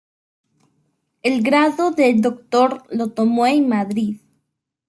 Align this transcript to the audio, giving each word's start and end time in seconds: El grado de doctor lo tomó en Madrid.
El 1.21 1.43
grado 1.43 1.91
de 1.91 2.11
doctor 2.17 2.85
lo 2.89 3.11
tomó 3.11 3.45
en 3.45 3.69
Madrid. 3.69 4.17